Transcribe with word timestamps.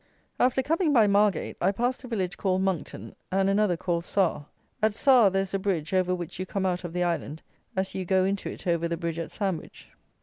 After 0.39 0.63
coming 0.63 0.93
by 0.93 1.05
Margate, 1.05 1.57
I 1.61 1.71
passed 1.71 2.03
a 2.03 2.07
village 2.07 2.35
called 2.35 2.63
Monckton, 2.63 3.15
and 3.31 3.47
another 3.51 3.77
called 3.77 4.03
Sarr. 4.03 4.47
At 4.81 4.93
Sarr 4.95 5.31
there 5.31 5.43
is 5.43 5.53
a 5.53 5.59
bridge, 5.59 5.93
over 5.93 6.15
which 6.15 6.39
you 6.39 6.45
come 6.47 6.65
out 6.65 6.83
of 6.83 6.91
the 6.91 7.03
island, 7.03 7.43
as 7.75 7.93
you 7.93 8.03
go 8.03 8.25
into 8.25 8.49
it 8.49 8.65
over 8.65 8.87
the 8.87 8.97
bridge 8.97 9.19
at 9.19 9.29
Sandwich. 9.29 9.89